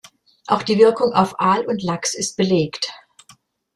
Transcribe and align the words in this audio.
Auch 0.47 0.63
die 0.63 0.79
Wirkung 0.79 1.13
auf 1.13 1.39
Aal 1.39 1.67
und 1.67 1.83
Lachs 1.83 2.15
ist 2.15 2.35
belegt. 2.35 2.91